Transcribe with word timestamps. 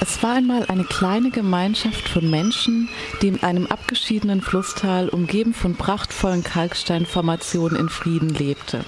Es 0.00 0.22
war 0.22 0.34
einmal 0.36 0.64
eine 0.66 0.84
kleine 0.84 1.30
Gemeinschaft 1.30 2.08
von 2.08 2.30
Menschen, 2.30 2.88
die 3.20 3.28
in 3.28 3.42
einem 3.42 3.66
abgeschiedenen 3.66 4.42
Flusstal 4.42 5.08
umgeben 5.08 5.54
von 5.54 5.74
prachtvollen 5.74 6.44
Kalksteinformationen 6.44 7.78
in 7.78 7.88
Frieden 7.88 8.30
lebte. 8.30 8.84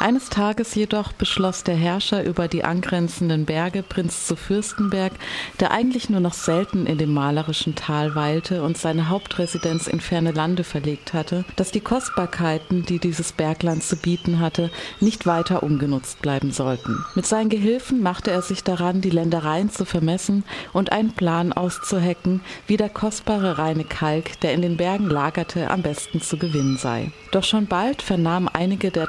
Eines 0.00 0.28
Tages 0.30 0.74
jedoch 0.76 1.12
beschloss 1.12 1.64
der 1.64 1.74
Herrscher 1.74 2.24
über 2.24 2.46
die 2.46 2.62
angrenzenden 2.62 3.46
Berge, 3.46 3.82
Prinz 3.82 4.26
zu 4.26 4.36
Fürstenberg, 4.36 5.12
der 5.58 5.72
eigentlich 5.72 6.08
nur 6.08 6.20
noch 6.20 6.34
selten 6.34 6.86
in 6.86 6.98
dem 6.98 7.12
malerischen 7.12 7.74
Tal 7.74 8.14
weilte 8.14 8.62
und 8.62 8.78
seine 8.78 9.08
Hauptresidenz 9.08 9.88
in 9.88 10.00
ferne 10.00 10.30
Lande 10.30 10.62
verlegt 10.62 11.14
hatte, 11.14 11.44
dass 11.56 11.72
die 11.72 11.80
Kostbarkeiten, 11.80 12.84
die 12.84 13.00
dieses 13.00 13.32
Bergland 13.32 13.82
zu 13.82 13.96
bieten 13.96 14.38
hatte, 14.38 14.70
nicht 15.00 15.26
weiter 15.26 15.64
ungenutzt 15.64 16.22
bleiben 16.22 16.52
sollten. 16.52 17.04
Mit 17.16 17.26
seinen 17.26 17.48
Gehilfen 17.50 18.00
machte 18.00 18.30
er 18.30 18.42
sich 18.42 18.62
daran, 18.62 19.00
die 19.00 19.10
Ländereien 19.10 19.70
zu 19.70 19.84
vermessen 19.84 20.44
und 20.72 20.92
einen 20.92 21.12
Plan 21.12 21.52
auszuhecken, 21.52 22.40
wie 22.68 22.76
der 22.76 22.88
kostbare 22.88 23.58
reine 23.58 23.84
Kalk, 23.84 24.38
der 24.40 24.52
in 24.52 24.62
den 24.62 24.76
Bergen 24.76 25.10
lagerte, 25.10 25.70
am 25.70 25.82
besten 25.82 26.20
zu 26.20 26.36
gewinnen 26.36 26.76
sei. 26.76 27.10
Doch 27.32 27.44
schon 27.44 27.66
bald 27.66 28.00
vernahmen 28.00 28.48
einige 28.48 28.90
der 28.90 29.08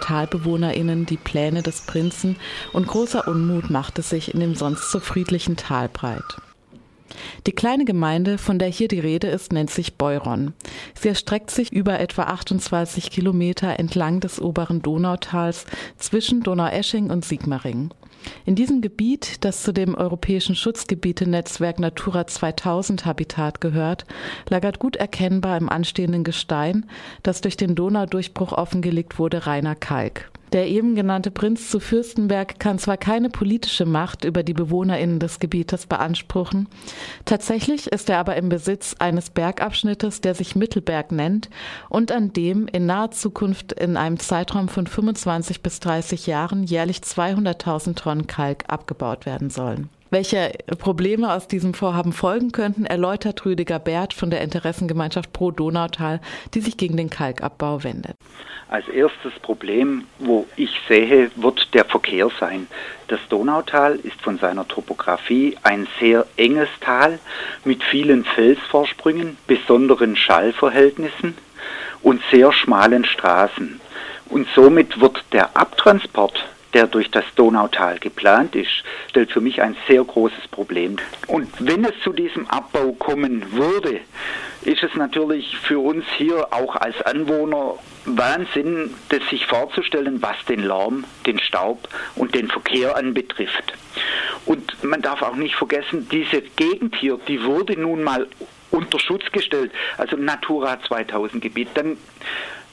TalbewohnerInnen 0.49 1.05
die 1.05 1.17
Pläne 1.17 1.62
des 1.62 1.81
Prinzen 1.81 2.35
und 2.73 2.88
großer 2.88 3.27
Unmut 3.27 3.70
machte 3.70 4.02
sich 4.02 4.34
in 4.34 4.39
dem 4.39 4.55
sonst 4.55 4.91
so 4.91 4.99
friedlichen 4.99 5.55
Tal 5.55 5.89
breit. 5.89 6.23
Die 7.48 7.52
kleine 7.52 7.85
Gemeinde, 7.85 8.38
von 8.38 8.59
der 8.59 8.67
hier 8.67 8.88
die 8.88 8.99
Rede 8.99 9.27
ist, 9.27 9.52
nennt 9.52 9.70
sich 9.70 9.95
Beuron. 9.98 10.53
Sie 10.94 11.09
erstreckt 11.09 11.52
sich 11.52 11.72
über 11.72 11.99
etwa 11.99 12.23
28 12.23 13.09
Kilometer 13.09 13.80
entlang 13.80 14.20
des 14.20 14.41
oberen 14.41 14.81
Donautals 14.81 15.66
zwischen 15.98 16.41
Donauesching 16.41 17.09
und 17.09 17.25
Sigmaringen. 17.25 17.94
In 18.45 18.55
diesem 18.55 18.81
Gebiet, 18.81 19.44
das 19.45 19.63
zu 19.63 19.72
dem 19.72 19.95
europäischen 19.95 20.56
Schutzgebietenetzwerk 20.56 21.80
Natura 21.80 22.28
2000 22.28 23.06
Habitat 23.06 23.61
gehört, 23.61 24.06
lagert 24.50 24.80
gut 24.80 24.95
erkennbar 24.97 25.58
im 25.58 25.69
anstehenden 25.69 26.23
Gestein, 26.23 26.86
das 27.23 27.41
durch 27.41 27.58
den 27.58 27.75
Donaudurchbruch 27.75 28.52
offengelegt 28.52 29.19
wurde, 29.19 29.45
reiner 29.45 29.75
Kalk. 29.75 30.31
Der 30.52 30.67
eben 30.67 30.95
genannte 30.95 31.30
Prinz 31.30 31.69
zu 31.69 31.80
Fürstenberg 31.80 32.59
kann 32.59 32.80
zwar 32.80 32.97
keine 32.97 33.30
politische 33.30 33.86
Macht 33.86 34.25
über 34.25 34.42
die 34.42 34.53
BewohnerInnen 34.53 35.19
des 35.19 35.39
Gebietes 35.39 35.86
beanspruchen, 35.86 36.67
tatsächlich 37.25 37.88
ist 37.88 38.09
er 38.09 38.17
aber 38.17 38.36
im 38.36 38.50
Besitz 38.50 38.95
eines 38.97 39.30
Bergabschnittes, 39.30 40.22
der 40.22 40.33
sich 40.33 40.56
Mittelberg 40.56 41.11
nennt 41.11 41.50
und 41.89 42.11
an 42.11 42.33
dem 42.33 42.67
in 42.67 42.88
naher 42.88 43.11
Zukunft 43.11 43.73
in 43.73 43.95
einem 43.95 44.17
Zeitraum 44.17 44.69
von 44.69 44.88
25 44.88 45.61
bis 45.61 45.80
30 45.80 46.25
Jahren 46.25 46.63
jährlich 46.63 46.97
200.000 47.00 47.95
Tonnen 47.95 48.28
Kalk 48.28 48.66
abgebaut 48.67 49.25
werden 49.25 49.50
sollen. 49.50 49.89
Welche 50.11 50.53
Probleme 50.79 51.31
aus 51.31 51.47
diesem 51.47 51.75
Vorhaben 51.75 52.13
folgen 52.13 52.52
könnten, 52.52 52.85
erläutert 52.85 53.45
Rüdiger 53.45 53.77
Bert 53.77 54.16
von 54.16 54.31
der 54.31 54.41
Interessengemeinschaft 54.41 55.31
Pro 55.33 55.51
Donautal, 55.51 56.19
die 56.55 56.61
sich 56.61 56.77
gegen 56.77 56.97
den 56.97 57.11
Kalkabbau 57.11 57.83
wendet. 57.83 58.16
Als 58.69 58.88
erstes 58.88 59.33
Problem, 59.43 60.05
wo 60.17 60.47
ich 60.55 60.71
sehe, 60.88 61.29
wird 61.35 61.73
der 61.75 61.85
Verkehr 61.85 62.29
sein. 62.39 62.66
Das 63.07 63.19
Donautal 63.29 63.97
ist 63.97 64.19
von 64.21 64.39
seiner 64.39 64.67
Topografie 64.67 65.55
ein 65.61 65.88
sehr 65.99 66.25
enges 66.38 66.69
Tal 66.81 67.19
mit 67.63 67.83
vielen 67.83 68.25
Felsvorsprüngen, 68.25 69.38
besonderen 69.45 70.16
Schallverhältnissen 70.16 71.35
und 72.01 72.21
sehr 72.31 72.51
schmalen 72.51 73.05
Straßen. 73.05 73.79
Und 74.29 74.47
somit 74.55 74.99
wird 74.99 75.23
der 75.33 75.55
Abtransport 75.55 76.45
der 76.73 76.88
durch 76.88 77.09
das 77.12 77.25
Donautal 77.36 78.00
geplant 78.00 78.56
ist, 78.56 78.84
stellt 79.09 79.31
für 79.31 79.42
mich 79.42 79.62
ein 79.62 79.75
sehr 79.88 80.03
großes 80.03 80.48
Problem. 80.50 80.98
Und 81.28 81.50
wenn 81.59 81.84
es 81.86 81.94
zu 82.03 82.14
diesem 82.14 82.48
Abbau 82.48 82.91
kommen 82.94 83.52
würde, 83.53 84.02
ist 84.63 84.84
es 84.84 84.94
natürlich 84.96 85.58
für 85.58 85.79
uns 85.79 86.06
hier 86.18 86.47
auch 86.52 86.75
als 86.75 87.02
Anwohner 87.02 87.75
Wahnsinn, 88.06 88.94
das 89.09 89.28
sich 89.29 89.46
vorzustellen, 89.46 90.22
was 90.22 90.35
den 90.47 90.62
Lärm, 90.62 91.06
den 91.25 91.40
Staub 91.40 91.88
und 92.16 92.35
den 92.35 92.47
Verkehr 92.47 92.96
anbetrifft. 92.96 93.74
Und 94.46 94.84
man 94.84 95.02
darf 95.02 95.22
auch 95.22 95.35
nicht 95.35 95.56
vergessen, 95.56 96.08
diese 96.12 96.41
Gegend 96.41 96.96
hier, 96.96 97.19
die 97.28 97.44
wurde 97.44 97.79
nun 97.79 98.03
mal 98.03 98.28
unter 98.72 99.00
Schutz 99.00 99.31
gestellt, 99.31 99.72
also 99.97 100.16
Natura 100.16 100.79
2000 100.81 101.41
Gebiet. 101.41 101.69
Dann 101.74 101.97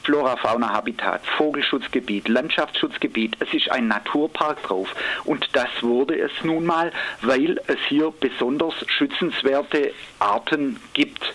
Flora, 0.07 0.37
Fauna, 0.37 0.73
Habitat, 0.73 1.21
Vogelschutzgebiet, 1.37 2.29
Landschaftsschutzgebiet. 2.29 3.37
Es 3.41 3.53
ist 3.53 3.73
ein 3.73 3.89
Naturpark 3.89 4.63
drauf. 4.63 4.95
Und 5.25 5.49
das 5.53 5.69
wurde 5.81 6.17
es 6.17 6.31
nun 6.45 6.65
mal, 6.65 6.93
weil 7.23 7.61
es 7.67 7.79
hier 7.89 8.13
besonders 8.21 8.75
schützenswerte 8.87 9.93
Arten 10.21 10.79
gibt. 10.95 11.35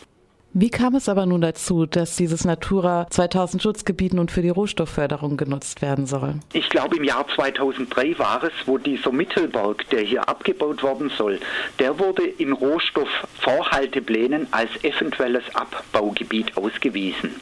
Wie 0.54 0.70
kam 0.70 0.96
es 0.96 1.08
aber 1.08 1.26
nun 1.26 1.40
dazu, 1.40 1.86
dass 1.86 2.18
dieses 2.18 2.44
Natura 2.44 3.08
2000 3.10 3.64
Schutzgebiet 3.64 4.14
nun 4.14 4.28
für 4.28 4.42
die 4.42 4.50
Rohstoffförderung 4.50 5.38
genutzt 5.38 5.82
werden 5.82 6.08
soll? 6.08 6.36
Ich 6.52 6.68
glaube, 6.70 6.98
im 6.98 7.06
Jahr 7.06 7.26
2003 7.34 8.20
war 8.20 8.44
es, 8.44 8.52
wo 8.66 8.78
dieser 8.78 9.14
Mittelberg, 9.14 9.90
der 9.92 10.02
hier 10.02 10.28
abgebaut 10.28 10.84
worden 10.84 11.10
soll, 11.18 11.40
der 11.80 11.98
wurde 12.00 12.24
in 12.24 12.52
Rohstoffvorhalteplänen 12.52 14.48
als 14.52 14.72
eventuelles 14.84 15.44
Abbaugebiet 15.56 16.58
ausgewiesen. 16.58 17.34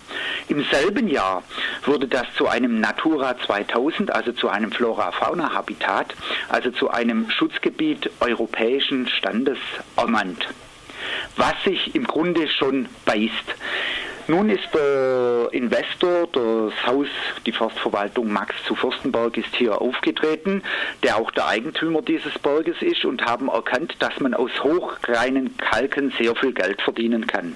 Im 0.48 0.64
selben 0.72 1.08
Jahr 1.08 1.42
wurde 1.86 2.08
das 2.08 2.28
zu 2.38 2.48
einem 2.48 2.80
Natura 2.80 3.36
2000, 3.40 4.14
also 4.14 4.34
zu 4.34 4.50
einem 4.50 4.72
Flora-Fauna-Habitat, 4.72 6.14
also 6.48 6.70
zu 6.70 6.92
einem 6.92 7.28
Schutzgebiet 7.32 8.12
europäischen 8.20 9.08
Standes 9.08 9.58
ernannt 9.96 10.48
was 11.40 11.56
sich 11.64 11.96
im 11.96 12.04
Grunde 12.06 12.48
schon 12.50 12.88
beißt. 13.06 13.56
Nun 14.28 14.50
ist 14.52 14.68
der 14.76 15.48
Investor, 15.54 16.28
das 16.32 16.86
Haus, 16.86 17.08
die 17.48 17.52
Forstverwaltung 17.52 18.32
Max 18.32 18.54
zu 18.66 18.76
Fürstenberg 18.76 19.36
ist 19.38 19.56
hier 19.56 19.82
aufgetreten, 19.82 20.62
der 21.02 21.18
auch 21.18 21.32
der 21.32 21.48
Eigentümer 21.48 22.04
dieses 22.04 22.38
Berges 22.38 22.80
ist 22.82 23.06
und 23.06 23.26
haben 23.26 23.48
erkannt, 23.48 23.96
dass 24.00 24.20
man 24.20 24.36
aus 24.36 24.52
hochreinen 24.62 25.58
Kalken 25.58 26.14
sehr 26.20 26.36
viel 26.36 26.54
Geld 26.54 26.80
verdienen 26.82 27.26
kann. 27.26 27.56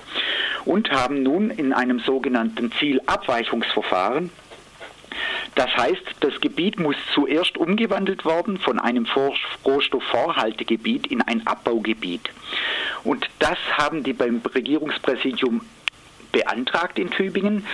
Und 0.66 0.89
haben 0.89 1.22
nun 1.22 1.51
in 1.51 1.73
einem 1.73 1.99
sogenannten 1.99 2.72
Zielabweichungsverfahren 2.79 4.31
das 5.55 5.75
heißt, 5.75 6.03
das 6.22 6.39
Gebiet 6.41 6.79
muss 6.79 6.95
zuerst 7.13 7.57
umgewandelt 7.57 8.25
werden 8.25 8.57
von 8.57 8.79
einem 8.79 9.05
Rohstoffvorhaltegebiet 9.66 11.07
in 11.07 11.22
ein 11.22 11.45
Abbaugebiet. 11.45 12.29
Und 13.03 13.30
das 13.40 13.58
haben 13.78 14.03
die 14.03 14.14
beim 14.14 14.41
Regierungspräsidium 14.53 15.62
beantragt 16.31 16.97
in 17.00 17.12
Tübingen 17.12 17.66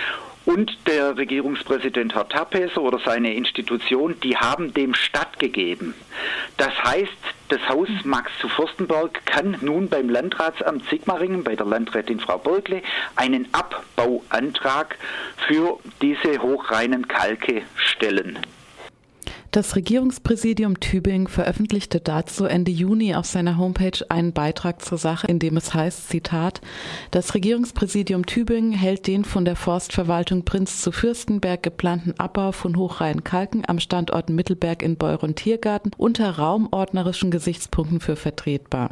und 0.46 0.76
der 0.86 1.16
Regierungspräsident 1.16 2.14
Herr 2.14 2.28
Tapeser 2.28 2.80
oder 2.80 2.98
seine 3.04 3.34
Institution, 3.34 4.18
die 4.22 4.36
haben 4.36 4.72
dem 4.72 4.94
stattgegeben. 4.94 5.94
Das 6.56 6.72
heißt, 6.82 7.12
das 7.48 7.60
Haus 7.68 7.88
Max 8.04 8.30
zu 8.40 8.48
Fürstenberg 8.48 9.24
kann 9.26 9.58
nun 9.60 9.88
beim 9.88 10.08
Landratsamt 10.08 10.88
Sigmaringen, 10.88 11.44
bei 11.44 11.56
der 11.56 11.66
Landrätin 11.66 12.20
Frau 12.20 12.38
Burgle, 12.38 12.82
einen 13.16 13.48
Abbauantrag 13.52 14.96
für 15.46 15.78
diese 16.00 16.40
hochreinen 16.40 17.06
Kalke 17.06 17.62
stellen. 17.76 18.38
Das 19.52 19.74
Regierungspräsidium 19.74 20.78
Tübingen 20.78 21.26
veröffentlichte 21.26 21.98
dazu 21.98 22.44
Ende 22.44 22.70
Juni 22.70 23.16
auf 23.16 23.26
seiner 23.26 23.58
Homepage 23.58 23.98
einen 24.08 24.32
Beitrag 24.32 24.80
zur 24.80 24.96
Sache, 24.96 25.26
in 25.26 25.40
dem 25.40 25.56
es 25.56 25.74
heißt, 25.74 26.08
Zitat, 26.08 26.60
das 27.10 27.34
Regierungspräsidium 27.34 28.26
Tübingen 28.26 28.70
hält 28.70 29.08
den 29.08 29.24
von 29.24 29.44
der 29.44 29.56
Forstverwaltung 29.56 30.44
Prinz 30.44 30.80
zu 30.80 30.92
Fürstenberg 30.92 31.64
geplanten 31.64 32.14
Abbau 32.16 32.52
von 32.52 32.76
hochreinen 32.76 33.24
Kalken 33.24 33.64
am 33.66 33.80
Standort 33.80 34.30
Mittelberg 34.30 34.84
in 34.84 34.96
Beuron 34.96 35.34
Tiergarten 35.34 35.90
unter 35.96 36.38
raumordnerischen 36.38 37.32
Gesichtspunkten 37.32 37.98
für 37.98 38.14
vertretbar. 38.14 38.90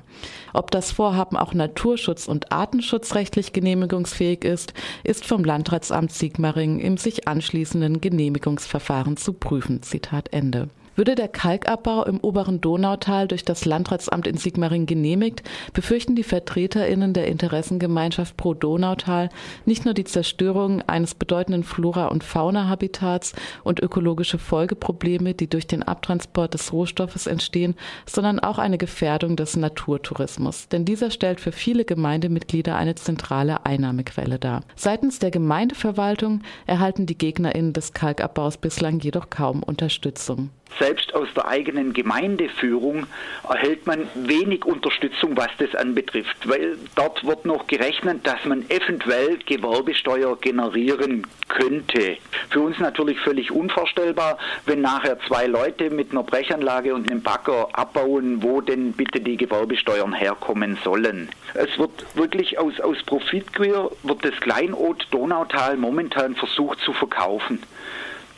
Ob 0.55 0.73
das 0.73 0.91
Vorhaben 0.91 1.37
auch 1.37 1.55
naturschutz- 1.55 2.27
und 2.27 2.51
artenschutzrechtlich 2.51 3.53
genehmigungsfähig 3.53 4.43
ist, 4.43 4.75
ist 5.05 5.25
vom 5.25 5.45
Landratsamt 5.45 6.11
Sigmaringen 6.11 6.81
im 6.81 6.97
sich 6.97 7.29
anschließenden 7.29 8.01
Genehmigungsverfahren 8.01 9.17
zu 9.17 9.35
prüfen. 9.35 9.83
Zitat 9.83 10.33
Ende. 10.33 10.48
Ende. 10.49 10.78
Würde 10.99 11.15
der 11.15 11.29
Kalkabbau 11.29 12.03
im 12.07 12.19
oberen 12.19 12.61
Donautal 12.61 13.29
durch 13.29 13.45
das 13.45 13.65
Landratsamt 13.65 14.27
in 14.27 14.37
Sigmaringen 14.37 14.85
genehmigt, 14.85 15.45
befürchten 15.73 16.17
die 16.17 16.25
VertreterInnen 16.25 17.13
der 17.13 17.29
Interessengemeinschaft 17.29 18.37
Pro 18.37 18.53
Donautal 18.53 19.29
nicht 19.65 19.85
nur 19.85 19.95
die 19.95 20.03
Zerstörung 20.03 20.83
eines 20.89 21.15
bedeutenden 21.15 21.63
Flora- 21.63 22.09
und 22.09 22.25
Fauna-Habitats 22.25 23.33
und 23.63 23.79
ökologische 23.81 24.39
Folgeprobleme, 24.39 25.35
die 25.35 25.49
durch 25.49 25.69
den 25.69 25.85
Abtransport 25.85 26.55
des 26.55 26.73
Rohstoffes 26.73 27.29
entstehen, 27.29 27.77
sondern 28.05 28.41
auch 28.41 28.59
eine 28.59 28.77
Gefährdung 28.77 29.37
des 29.37 29.57
Naturtourismus. 29.57 30.67
Denn 30.67 30.85
dieser 30.85 31.13
stellt 31.13 31.39
für 31.39 31.53
viele 31.53 31.85
Gemeindemitglieder 31.85 32.75
eine 32.75 32.97
zentrale 32.97 33.65
Einnahmequelle 33.65 34.41
dar. 34.41 34.65
Seitens 34.75 35.21
der 35.21 35.31
Gemeindeverwaltung 35.31 36.41
erhalten 36.67 37.07
die 37.07 37.17
GegnerInnen 37.17 37.73
des 37.73 37.93
Kalkabbaus 37.93 38.57
bislang 38.57 38.99
jedoch 38.99 39.31
kaum 39.31 39.63
Unterstützung. 39.63 40.51
Selbst 40.79 41.15
aus 41.15 41.29
der 41.35 41.49
eigenen 41.49 41.93
Gemeindeführung 41.93 43.07
erhält 43.49 43.87
man 43.87 44.09
wenig 44.15 44.65
Unterstützung, 44.65 45.37
was 45.37 45.51
das 45.59 45.75
anbetrifft, 45.75 46.49
weil 46.49 46.79
dort 46.95 47.25
wird 47.27 47.45
noch 47.45 47.67
gerechnet, 47.67 48.27
dass 48.27 48.45
man 48.45 48.65
eventuell 48.71 49.39
Gewerbesteuer 49.39 50.39
generieren 50.41 51.27
könnte. 51.49 52.19
Für 52.51 52.61
uns 52.61 52.79
natürlich 52.79 53.19
völlig 53.21 53.51
unvorstellbar, 53.51 54.39
wenn 54.67 54.81
nachher 54.81 55.19
zwei 55.27 55.47
Leute 55.47 55.91
mit 55.91 56.13
einer 56.13 56.23
Brechanlage 56.23 56.95
und 56.95 57.11
einem 57.11 57.23
Bagger 57.23 57.69
abbauen, 57.73 58.43
wo 58.43 58.61
denn 58.61 58.93
bitte 58.93 59.21
die 59.21 59.37
Gewerbesteuern 59.37 60.13
herkommen 60.13 60.79
sollen. 60.85 61.29
Es 61.55 61.79
wird 61.79 62.17
wirklich 62.17 62.59
aus, 62.59 62.79
aus 62.81 63.03
Profitgier 63.05 63.91
wird 64.03 64.25
das 64.25 64.39
Kleinod 64.41 65.07
Donautal 65.11 65.77
momentan 65.77 66.37
versucht 66.37 66.79
zu 66.81 66.93
verkaufen. 66.93 67.63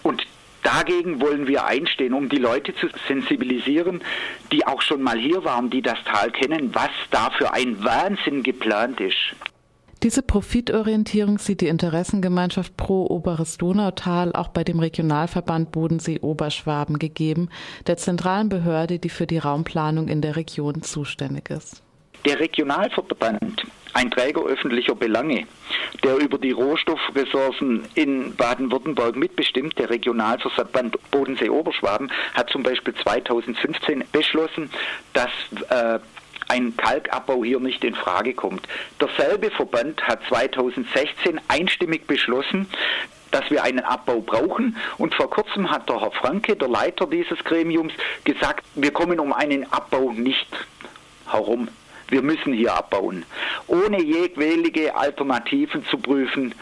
Und 0.03 0.25
Dagegen 0.63 1.21
wollen 1.21 1.47
wir 1.47 1.65
einstehen, 1.65 2.15
um 2.15 2.29
die 2.29 2.37
Leute 2.37 2.75
zu 2.75 2.89
sensibilisieren, 3.09 4.03
die 4.53 4.67
auch 4.67 4.83
schon 4.83 5.03
mal 5.03 5.19
hier 5.19 5.45
waren, 5.45 5.71
die 5.71 5.83
das 5.83 5.99
Tal 6.05 6.31
kennen, 6.31 6.75
was 6.75 6.91
da 7.11 7.31
für 7.31 7.53
ein 7.53 7.83
Wahnsinn 7.83 8.43
geplant 8.43 9.01
ist. 9.01 9.35
Diese 10.03 10.23
Profitorientierung 10.23 11.39
sieht 11.39 11.61
die 11.61 11.69
Interessengemeinschaft 11.69 12.75
Pro 12.79 13.07
Oberes 13.07 13.59
Donautal 13.59 14.33
auch 14.33 14.49
bei 14.49 14.65
dem 14.65 14.81
Regionalverband 14.81 15.73
Bodensee 15.73 16.21
Oberschwaben 16.21 16.99
gegeben, 16.99 17.51
der 17.87 17.99
zentralen 17.99 18.49
Behörde, 18.49 18.99
die 18.99 19.11
für 19.11 19.27
die 19.27 19.37
Raumplanung 19.37 20.09
in 20.09 20.23
der 20.23 20.37
Region 20.37 20.81
zuständig 20.81 21.51
ist. 21.51 21.83
Der 22.25 22.41
Regionalverband 22.41 23.67
ein 23.93 24.11
Träger 24.11 24.45
öffentlicher 24.45 24.95
Belange, 24.95 25.47
der 26.05 26.17
über 26.17 26.39
die 26.39 26.53
Rohstoffressourcen 26.53 27.87
in 27.95 28.35
Baden-Württemberg 28.37 29.17
mitbestimmt, 29.17 29.79
der 29.79 29.91
Regionalverband 29.91 30.97
Bodensee-Oberschwaben, 31.11 32.11
hat 32.35 32.51
zum 32.51 32.63
Beispiel 32.63 32.95
2015 32.95 34.05
beschlossen, 34.13 34.71
dass 35.13 35.31
äh, 35.71 35.99
ein 36.49 36.77
Kalkabbau 36.77 37.45
hier 37.45 37.61
nicht 37.61 37.85
in 37.85 37.95
Frage 37.95 38.35
kommt. 38.35 38.67
Derselbe 39.01 39.51
Verband 39.51 40.03
hat 40.03 40.21
2016 40.29 41.41
einstimmig 41.49 42.07
beschlossen, 42.07 42.67
dass 43.31 43.49
wir 43.51 43.63
einen 43.63 43.81
Abbau 43.81 44.21
brauchen. 44.21 44.77
Und 44.99 45.15
vor 45.15 45.31
kurzem 45.31 45.71
hat 45.71 45.89
der 45.89 46.01
Herr 46.01 46.11
Franke, 46.11 46.57
der 46.57 46.69
Leiter 46.69 47.07
dieses 47.07 47.39
Gremiums, 47.45 47.93
gesagt, 48.25 48.65
wir 48.75 48.93
kommen 48.93 49.21
um 49.21 49.33
einen 49.33 49.71
Abbau 49.73 50.13
nicht 50.13 50.49
herum. 51.27 51.69
Wir 52.11 52.23
müssen 52.23 52.53
hier 52.53 52.75
abbauen, 52.75 53.25
ohne 53.67 54.03
jegliche 54.03 54.95
Alternativen 54.95 55.85
zu 55.87 55.97
prüfen. 55.97 56.55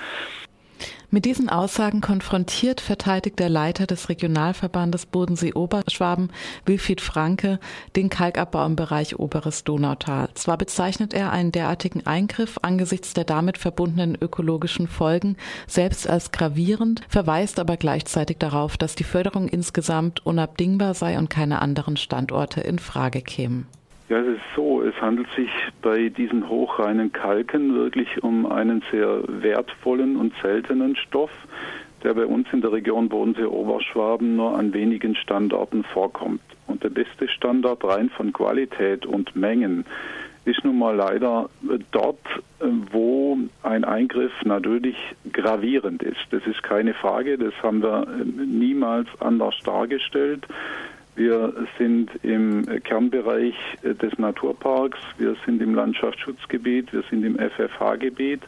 Mit 1.10 1.24
diesen 1.24 1.48
Aussagen 1.48 2.02
konfrontiert 2.02 2.82
verteidigt 2.82 3.38
der 3.38 3.48
Leiter 3.48 3.86
des 3.86 4.10
Regionalverbandes 4.10 5.06
Bodensee-Oberschwaben, 5.06 6.28
Wilfried 6.66 7.00
Franke, 7.00 7.60
den 7.96 8.10
Kalkabbau 8.10 8.66
im 8.66 8.76
Bereich 8.76 9.18
Oberes 9.18 9.64
Donautal. 9.64 10.28
Zwar 10.34 10.58
bezeichnet 10.58 11.14
er 11.14 11.32
einen 11.32 11.50
derartigen 11.50 12.06
Eingriff 12.06 12.58
angesichts 12.60 13.14
der 13.14 13.24
damit 13.24 13.56
verbundenen 13.56 14.18
ökologischen 14.20 14.86
Folgen 14.86 15.38
selbst 15.66 16.06
als 16.06 16.30
gravierend, 16.30 17.00
verweist 17.08 17.58
aber 17.58 17.78
gleichzeitig 17.78 18.36
darauf, 18.36 18.76
dass 18.76 18.94
die 18.94 19.04
Förderung 19.04 19.48
insgesamt 19.48 20.26
unabdingbar 20.26 20.92
sei 20.92 21.16
und 21.16 21.30
keine 21.30 21.62
anderen 21.62 21.96
Standorte 21.96 22.60
in 22.60 22.78
Frage 22.78 23.22
kämen. 23.22 23.66
Ja, 24.08 24.20
es 24.20 24.26
ist 24.26 24.42
so, 24.56 24.82
es 24.82 24.98
handelt 25.02 25.28
sich 25.36 25.50
bei 25.82 26.08
diesen 26.08 26.48
hochreinen 26.48 27.12
Kalken 27.12 27.74
wirklich 27.74 28.22
um 28.22 28.46
einen 28.46 28.82
sehr 28.90 29.22
wertvollen 29.26 30.16
und 30.16 30.32
seltenen 30.40 30.96
Stoff, 30.96 31.30
der 32.02 32.14
bei 32.14 32.24
uns 32.24 32.48
in 32.52 32.62
der 32.62 32.72
Region 32.72 33.10
Bodensee-Oberschwaben 33.10 34.36
nur 34.36 34.56
an 34.56 34.72
wenigen 34.72 35.14
Standorten 35.14 35.84
vorkommt. 35.84 36.40
Und 36.66 36.84
der 36.84 36.90
beste 36.90 37.28
Standard 37.28 37.84
rein 37.84 38.08
von 38.08 38.32
Qualität 38.32 39.04
und 39.04 39.36
Mengen 39.36 39.84
ist 40.46 40.64
nun 40.64 40.78
mal 40.78 40.96
leider 40.96 41.50
dort, 41.90 42.24
wo 42.90 43.36
ein 43.62 43.84
Eingriff 43.84 44.32
natürlich 44.44 44.96
gravierend 45.32 46.02
ist. 46.02 46.26
Das 46.30 46.46
ist 46.46 46.62
keine 46.62 46.94
Frage, 46.94 47.36
das 47.36 47.52
haben 47.62 47.82
wir 47.82 48.06
niemals 48.24 49.08
anders 49.20 49.56
dargestellt. 49.64 50.46
Wir 51.18 51.52
sind 51.78 52.10
im 52.22 52.64
Kernbereich 52.84 53.56
des 53.82 54.16
Naturparks, 54.20 55.00
wir 55.18 55.34
sind 55.44 55.60
im 55.60 55.74
Landschaftsschutzgebiet, 55.74 56.92
wir 56.92 57.02
sind 57.10 57.24
im 57.24 57.36
FFH-Gebiet, 57.36 58.42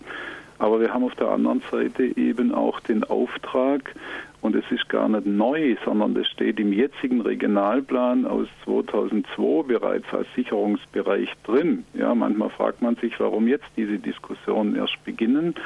aber 0.60 0.78
wir 0.78 0.94
haben 0.94 1.02
auf 1.02 1.16
der 1.16 1.30
anderen 1.30 1.62
Seite 1.68 2.04
eben 2.16 2.54
auch 2.54 2.78
den 2.78 3.02
Auftrag, 3.02 3.92
und 4.40 4.54
es 4.54 4.64
ist 4.70 4.88
gar 4.88 5.08
nicht 5.08 5.26
neu, 5.26 5.74
sondern 5.84 6.14
das 6.14 6.28
steht 6.28 6.60
im 6.60 6.72
jetzigen 6.72 7.22
Regionalplan 7.22 8.24
aus 8.24 8.46
2002 8.66 9.64
bereits 9.64 10.06
als 10.12 10.28
Sicherungsbereich 10.36 11.28
drin. 11.42 11.84
Ja, 11.94 12.14
manchmal 12.14 12.50
fragt 12.50 12.82
man 12.82 12.94
sich, 12.94 13.18
warum 13.18 13.48
jetzt 13.48 13.66
diese 13.76 13.98
Diskussionen 13.98 14.76
erst 14.76 15.04
beginnen. 15.04 15.56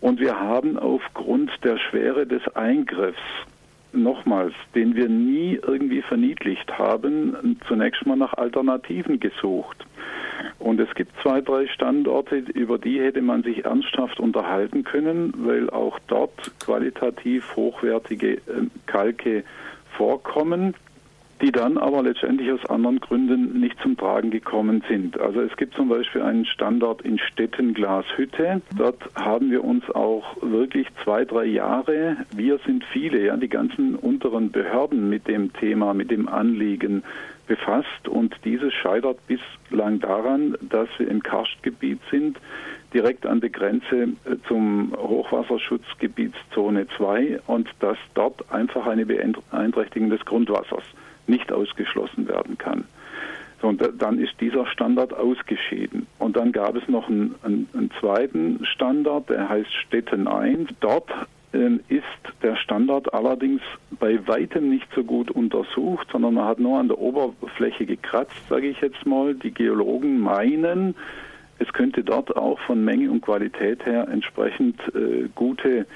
Und 0.00 0.18
wir 0.18 0.38
haben 0.38 0.76
aufgrund 0.76 1.52
der 1.62 1.78
Schwere 1.78 2.26
des 2.26 2.42
Eingriffs 2.56 3.22
nochmals, 3.94 4.54
den 4.74 4.94
wir 4.94 5.08
nie 5.08 5.58
irgendwie 5.62 6.02
verniedlicht 6.02 6.78
haben, 6.78 7.58
zunächst 7.66 8.06
mal 8.06 8.16
nach 8.16 8.34
Alternativen 8.34 9.20
gesucht. 9.20 9.84
Und 10.58 10.80
es 10.80 10.92
gibt 10.94 11.12
zwei, 11.22 11.40
drei 11.40 11.66
Standorte, 11.68 12.36
über 12.36 12.78
die 12.78 13.00
hätte 13.00 13.22
man 13.22 13.42
sich 13.42 13.64
ernsthaft 13.64 14.20
unterhalten 14.20 14.84
können, 14.84 15.32
weil 15.36 15.70
auch 15.70 15.98
dort 16.06 16.52
qualitativ 16.60 17.56
hochwertige 17.56 18.40
ähm, 18.48 18.70
Kalke 18.86 19.44
vorkommen 19.96 20.74
die 21.40 21.52
dann 21.52 21.78
aber 21.78 22.02
letztendlich 22.02 22.50
aus 22.52 22.64
anderen 22.66 23.00
Gründen 23.00 23.60
nicht 23.60 23.78
zum 23.80 23.96
Tragen 23.96 24.30
gekommen 24.30 24.82
sind. 24.88 25.18
Also 25.18 25.40
es 25.40 25.56
gibt 25.56 25.74
zum 25.74 25.88
Beispiel 25.88 26.22
einen 26.22 26.44
Standort 26.44 27.02
in 27.02 27.18
Stetten-Glashütte. 27.18 28.62
Dort 28.76 28.98
haben 29.16 29.50
wir 29.50 29.64
uns 29.64 29.88
auch 29.90 30.36
wirklich 30.40 30.86
zwei, 31.02 31.24
drei 31.24 31.44
Jahre, 31.44 32.16
wir 32.34 32.58
sind 32.66 32.84
viele, 32.84 33.26
ja, 33.26 33.36
die 33.36 33.48
ganzen 33.48 33.94
unteren 33.96 34.50
Behörden 34.50 35.08
mit 35.08 35.26
dem 35.28 35.52
Thema, 35.52 35.94
mit 35.94 36.10
dem 36.10 36.28
Anliegen 36.28 37.02
befasst 37.46 38.08
und 38.08 38.34
dieses 38.44 38.72
scheitert 38.72 39.18
bislang 39.26 40.00
daran, 40.00 40.56
dass 40.62 40.88
wir 40.98 41.08
im 41.08 41.22
Karstgebiet 41.22 42.00
sind, 42.10 42.38
direkt 42.94 43.26
an 43.26 43.40
der 43.40 43.50
Grenze 43.50 44.04
äh, 44.24 44.36
zum 44.48 44.94
Hochwasserschutzgebietszone 44.96 46.86
2 46.96 47.40
und 47.46 47.68
dass 47.80 47.98
dort 48.14 48.50
einfach 48.50 48.86
eine 48.86 49.04
Beeinträchtigung 49.04 50.10
des 50.10 50.24
Grundwassers 50.24 50.84
nicht 51.26 51.52
ausgeschlossen 51.52 52.28
werden 52.28 52.58
kann. 52.58 52.84
So, 53.60 53.68
und 53.68 53.82
dann 53.98 54.18
ist 54.18 54.34
dieser 54.40 54.66
Standard 54.66 55.14
ausgeschieden. 55.14 56.06
Und 56.18 56.36
dann 56.36 56.52
gab 56.52 56.76
es 56.76 56.86
noch 56.88 57.08
einen, 57.08 57.34
einen, 57.42 57.68
einen 57.72 57.90
zweiten 57.98 58.64
Standard, 58.64 59.30
der 59.30 59.48
heißt 59.48 59.72
Städten 59.72 60.28
1. 60.28 60.68
Dort 60.80 61.10
äh, 61.54 61.78
ist 61.88 62.02
der 62.42 62.56
Standard 62.56 63.14
allerdings 63.14 63.62
bei 63.98 64.26
weitem 64.26 64.68
nicht 64.68 64.88
so 64.94 65.02
gut 65.02 65.30
untersucht, 65.30 66.08
sondern 66.12 66.34
man 66.34 66.44
hat 66.44 66.58
nur 66.58 66.78
an 66.78 66.88
der 66.88 66.98
Oberfläche 66.98 67.86
gekratzt, 67.86 68.36
sage 68.48 68.66
ich 68.66 68.80
jetzt 68.80 69.06
mal. 69.06 69.34
Die 69.34 69.52
Geologen 69.52 70.20
meinen, 70.20 70.94
es 71.58 71.72
könnte 71.72 72.02
dort 72.02 72.36
auch 72.36 72.58
von 72.60 72.84
Menge 72.84 73.10
und 73.10 73.22
Qualität 73.22 73.86
her 73.86 74.08
entsprechend 74.08 74.78
äh, 74.94 75.28
gute 75.34 75.86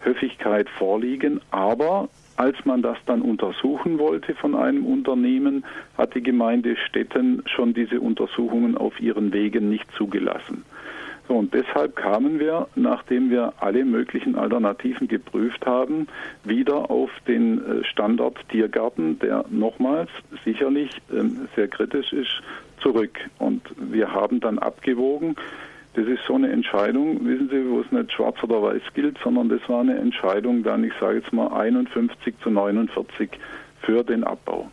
Höfigkeit 0.00 0.68
vorliegen, 0.68 1.40
aber 1.50 2.08
als 2.36 2.56
man 2.64 2.82
das 2.82 2.98
dann 3.06 3.22
untersuchen 3.22 3.98
wollte 3.98 4.34
von 4.34 4.54
einem 4.54 4.84
Unternehmen, 4.86 5.64
hat 5.96 6.14
die 6.14 6.22
Gemeinde 6.22 6.76
Stetten 6.76 7.42
schon 7.46 7.74
diese 7.74 8.00
Untersuchungen 8.00 8.76
auf 8.76 9.00
ihren 9.00 9.32
Wegen 9.32 9.68
nicht 9.68 9.90
zugelassen. 9.92 10.64
So, 11.28 11.34
und 11.34 11.52
deshalb 11.54 11.96
kamen 11.96 12.38
wir, 12.38 12.68
nachdem 12.76 13.30
wir 13.30 13.52
alle 13.58 13.84
möglichen 13.84 14.36
Alternativen 14.36 15.08
geprüft 15.08 15.66
haben, 15.66 16.06
wieder 16.44 16.90
auf 16.90 17.10
den 17.26 17.58
äh, 17.58 17.84
Standort 17.84 18.38
Tiergarten, 18.48 19.18
der 19.18 19.44
nochmals 19.50 20.10
sicherlich 20.44 20.90
ähm, 21.12 21.48
sehr 21.56 21.66
kritisch 21.66 22.12
ist, 22.12 22.42
zurück. 22.80 23.18
Und 23.38 23.62
wir 23.76 24.12
haben 24.12 24.38
dann 24.38 24.58
abgewogen, 24.60 25.34
das 25.96 26.06
ist 26.06 26.20
so 26.26 26.34
eine 26.34 26.52
Entscheidung, 26.52 27.24
wissen 27.24 27.48
Sie, 27.48 27.68
wo 27.70 27.80
es 27.80 27.90
nicht 27.90 28.12
schwarz 28.12 28.36
oder 28.42 28.62
weiß 28.62 28.82
gilt, 28.92 29.16
sondern 29.24 29.48
das 29.48 29.66
war 29.66 29.80
eine 29.80 29.96
Entscheidung 29.96 30.62
dann, 30.62 30.84
ich 30.84 30.92
sage 31.00 31.18
jetzt 31.18 31.32
mal 31.32 31.48
51 31.48 32.34
zu 32.42 32.50
49 32.50 33.30
für 33.80 34.04
den 34.04 34.22
Abbau. 34.22 34.68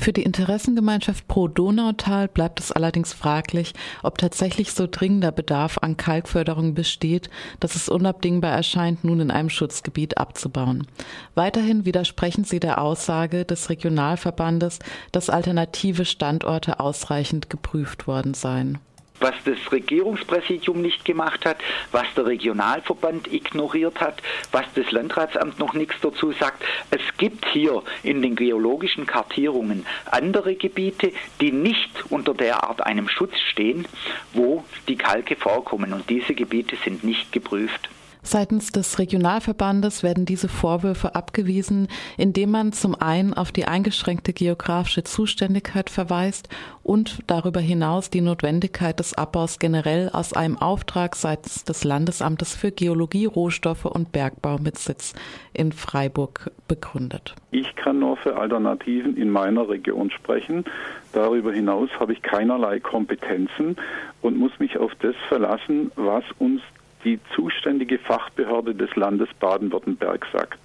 Für 0.00 0.12
die 0.12 0.22
Interessengemeinschaft 0.22 1.26
Pro 1.26 1.48
Donautal 1.48 2.28
bleibt 2.28 2.60
es 2.60 2.70
allerdings 2.70 3.12
fraglich, 3.12 3.74
ob 4.04 4.18
tatsächlich 4.18 4.72
so 4.72 4.86
dringender 4.88 5.32
Bedarf 5.32 5.78
an 5.78 5.96
Kalkförderung 5.96 6.74
besteht, 6.74 7.28
dass 7.58 7.74
es 7.74 7.88
unabdingbar 7.88 8.52
erscheint, 8.52 9.02
nun 9.02 9.18
in 9.18 9.32
einem 9.32 9.50
Schutzgebiet 9.50 10.16
abzubauen. 10.16 10.86
Weiterhin 11.34 11.84
widersprechen 11.84 12.44
sie 12.44 12.60
der 12.60 12.80
Aussage 12.80 13.44
des 13.44 13.68
Regionalverbandes, 13.68 14.78
dass 15.10 15.28
alternative 15.28 16.04
Standorte 16.04 16.78
ausreichend 16.78 17.50
geprüft 17.50 18.06
worden 18.06 18.34
seien. 18.34 18.78
Was 19.20 19.34
das 19.44 19.58
Regierungspräsidium 19.72 20.80
nicht 20.80 21.04
gemacht 21.04 21.44
hat, 21.44 21.58
was 21.92 22.06
der 22.16 22.26
Regionalverband 22.26 23.32
ignoriert 23.32 24.00
hat, 24.00 24.22
was 24.52 24.64
das 24.74 24.90
Landratsamt 24.90 25.58
noch 25.58 25.74
nichts 25.74 25.96
dazu 26.00 26.32
sagt. 26.32 26.64
Es 26.90 27.00
gibt 27.16 27.46
hier 27.46 27.82
in 28.02 28.22
den 28.22 28.36
geologischen 28.36 29.06
Kartierungen 29.06 29.86
andere 30.10 30.54
Gebiete, 30.54 31.12
die 31.40 31.52
nicht 31.52 32.10
unter 32.10 32.34
derart 32.34 32.84
einem 32.84 33.08
Schutz 33.08 33.38
stehen, 33.50 33.86
wo 34.32 34.64
die 34.86 34.96
Kalke 34.96 35.36
vorkommen. 35.36 35.92
Und 35.92 36.08
diese 36.08 36.34
Gebiete 36.34 36.76
sind 36.84 37.04
nicht 37.04 37.32
geprüft. 37.32 37.88
Seitens 38.28 38.72
des 38.72 38.98
Regionalverbandes 38.98 40.02
werden 40.02 40.26
diese 40.26 40.50
Vorwürfe 40.50 41.14
abgewiesen, 41.14 41.88
indem 42.18 42.50
man 42.50 42.72
zum 42.74 42.94
einen 42.94 43.32
auf 43.32 43.52
die 43.52 43.64
eingeschränkte 43.64 44.34
geografische 44.34 45.02
Zuständigkeit 45.02 45.88
verweist 45.88 46.50
und 46.82 47.20
darüber 47.26 47.60
hinaus 47.60 48.10
die 48.10 48.20
Notwendigkeit 48.20 48.98
des 48.98 49.14
Abbaus 49.14 49.58
generell 49.58 50.10
aus 50.12 50.34
einem 50.34 50.58
Auftrag 50.58 51.16
seitens 51.16 51.64
des 51.64 51.84
Landesamtes 51.84 52.54
für 52.54 52.70
Geologie, 52.70 53.24
Rohstoffe 53.24 53.86
und 53.86 54.12
Bergbau 54.12 54.58
mit 54.58 54.76
Sitz 54.76 55.14
in 55.54 55.72
Freiburg 55.72 56.50
begründet. 56.68 57.34
Ich 57.50 57.76
kann 57.76 57.98
nur 57.98 58.18
für 58.18 58.36
Alternativen 58.36 59.16
in 59.16 59.30
meiner 59.30 59.70
Region 59.70 60.10
sprechen. 60.10 60.66
Darüber 61.14 61.54
hinaus 61.54 61.88
habe 61.98 62.12
ich 62.12 62.20
keinerlei 62.20 62.78
Kompetenzen 62.78 63.76
und 64.20 64.36
muss 64.36 64.52
mich 64.58 64.76
auf 64.76 64.92
das 65.00 65.14
verlassen, 65.28 65.90
was 65.96 66.24
uns 66.38 66.60
die 67.04 67.20
zuständige 67.34 67.98
Fachbehörde 67.98 68.74
des 68.74 68.94
Landes 68.96 69.28
Baden-Württemberg 69.40 70.26
sagt, 70.32 70.58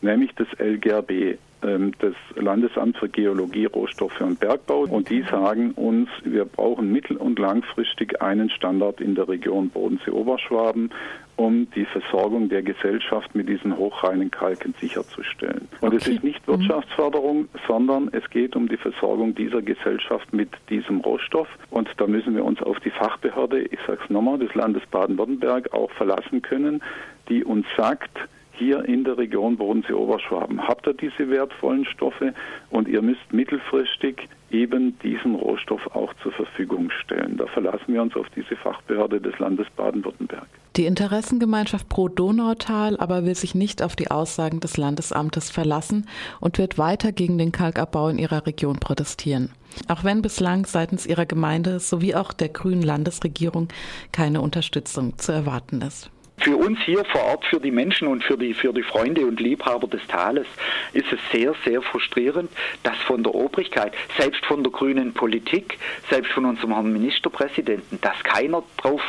nämlich 0.00 0.34
das 0.36 0.48
LGRB, 0.58 1.38
ähm, 1.64 1.92
das 1.98 2.14
Landesamt 2.36 2.98
für 2.98 3.08
Geologie, 3.08 3.66
Rohstoffe 3.66 4.20
und 4.20 4.40
Bergbau. 4.40 4.82
Und 4.82 5.08
die 5.10 5.22
sagen 5.22 5.72
uns, 5.72 6.08
wir 6.22 6.44
brauchen 6.44 6.92
mittel- 6.92 7.16
und 7.16 7.38
langfristig 7.38 8.20
einen 8.20 8.50
Standard 8.50 9.00
in 9.00 9.14
der 9.14 9.28
Region 9.28 9.70
Bodensee-Oberschwaben, 9.70 10.90
um 11.36 11.68
die 11.74 11.84
Versorgung 11.84 12.48
der 12.48 12.62
Gesellschaft 12.62 13.34
mit 13.34 13.48
diesen 13.48 13.76
hochreinen 13.76 14.30
Kalken 14.30 14.74
sicherzustellen. 14.80 15.68
Und 15.80 15.88
okay. 15.88 15.96
es 15.96 16.08
ist 16.08 16.22
nicht 16.22 16.46
mhm. 16.46 16.52
Wirtschaftsförderung, 16.52 17.48
sondern 17.66 18.08
es 18.12 18.28
geht 18.30 18.54
um 18.54 18.68
die 18.68 18.76
Versorgung 18.76 19.34
dieser 19.34 19.62
Gesellschaft 19.62 20.32
mit 20.32 20.50
diesem 20.70 21.00
Rohstoff. 21.00 21.48
Und 21.70 21.88
da 21.96 22.06
müssen 22.06 22.36
wir 22.36 22.44
uns 22.44 22.62
auf 22.62 22.78
die 22.80 22.90
Fachbehörde, 22.90 23.62
ich 23.62 23.80
sage 23.86 24.00
es 24.04 24.10
nochmal, 24.10 24.38
des 24.38 24.54
Landes 24.54 24.82
Baden-Württemberg 24.90 25.72
auch 25.72 25.90
verlassen 25.92 26.42
können, 26.42 26.82
die 27.28 27.42
uns 27.42 27.66
sagt, 27.76 28.28
hier 28.56 28.84
in 28.84 29.04
der 29.04 29.18
Region 29.18 29.56
Bodensee-Oberschwaben 29.56 30.66
habt 30.66 30.86
ihr 30.86 30.94
diese 30.94 31.28
wertvollen 31.28 31.84
Stoffe 31.84 32.34
und 32.70 32.88
ihr 32.88 33.02
müsst 33.02 33.32
mittelfristig 33.32 34.28
eben 34.50 34.98
diesen 35.00 35.34
Rohstoff 35.34 35.86
auch 35.94 36.14
zur 36.22 36.32
Verfügung 36.32 36.90
stellen. 36.90 37.36
Da 37.36 37.46
verlassen 37.46 37.92
wir 37.92 38.02
uns 38.02 38.14
auf 38.14 38.26
diese 38.36 38.56
Fachbehörde 38.56 39.20
des 39.20 39.38
Landes 39.38 39.66
Baden-Württemberg. 39.76 40.46
Die 40.76 40.86
Interessengemeinschaft 40.86 41.88
Pro 41.88 42.08
Donautal 42.08 42.96
aber 42.98 43.24
will 43.24 43.34
sich 43.34 43.54
nicht 43.54 43.82
auf 43.82 43.96
die 43.96 44.10
Aussagen 44.10 44.60
des 44.60 44.76
Landesamtes 44.76 45.50
verlassen 45.50 46.06
und 46.40 46.58
wird 46.58 46.78
weiter 46.78 47.12
gegen 47.12 47.38
den 47.38 47.52
Kalkabbau 47.52 48.08
in 48.08 48.18
ihrer 48.18 48.46
Region 48.46 48.78
protestieren. 48.78 49.50
Auch 49.88 50.04
wenn 50.04 50.22
bislang 50.22 50.66
seitens 50.66 51.06
ihrer 51.06 51.26
Gemeinde 51.26 51.80
sowie 51.80 52.14
auch 52.14 52.32
der 52.32 52.48
grünen 52.48 52.82
Landesregierung 52.82 53.68
keine 54.12 54.40
Unterstützung 54.40 55.18
zu 55.18 55.32
erwarten 55.32 55.80
ist. 55.80 56.10
Für 56.44 56.58
uns 56.58 56.78
hier 56.84 57.06
vor 57.06 57.22
Ort, 57.22 57.46
für 57.46 57.58
die 57.58 57.70
Menschen 57.70 58.06
und 58.06 58.22
für 58.22 58.36
die, 58.36 58.52
für 58.52 58.74
die 58.74 58.82
Freunde 58.82 59.24
und 59.24 59.40
Liebhaber 59.40 59.86
des 59.86 60.06
Tales 60.08 60.46
ist 60.92 61.10
es 61.10 61.18
sehr, 61.32 61.54
sehr 61.64 61.80
frustrierend, 61.80 62.50
dass 62.82 62.98
von 62.98 63.22
der 63.22 63.34
Obrigkeit, 63.34 63.94
selbst 64.18 64.44
von 64.44 64.62
der 64.62 64.70
grünen 64.70 65.14
Politik, 65.14 65.78
selbst 66.10 66.32
von 66.32 66.44
unserem 66.44 66.74
Herrn 66.74 66.92
Ministerpräsidenten, 66.92 67.98
dass 68.02 68.22
keiner 68.24 68.62
darauf 68.76 69.00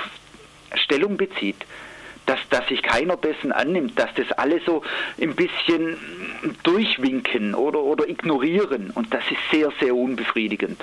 Stellung 0.75 1.17
bezieht. 1.17 1.57
Dass, 2.25 2.39
dass 2.49 2.67
sich 2.69 2.81
keiner 2.81 3.17
dessen 3.17 3.51
annimmt, 3.51 3.99
dass 3.99 4.13
das 4.15 4.31
alle 4.31 4.61
so 4.65 4.81
ein 5.21 5.35
bisschen 5.35 5.97
durchwinken 6.63 7.53
oder, 7.53 7.81
oder 7.81 8.07
ignorieren. 8.07 8.91
Und 8.95 9.13
das 9.13 9.29
ist 9.29 9.41
sehr, 9.51 9.71
sehr 9.81 9.93
unbefriedigend. 9.93 10.81